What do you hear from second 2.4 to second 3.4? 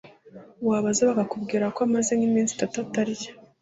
itatu atarya